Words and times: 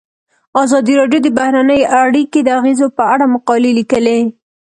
ازادي 0.63 0.93
راډیو 0.99 1.19
د 1.23 1.27
بهرنۍ 1.37 1.81
اړیکې 2.03 2.39
د 2.43 2.49
اغیزو 2.59 2.87
په 2.97 3.03
اړه 3.13 3.25
مقالو 3.33 3.69
لیکلي. 3.79 4.19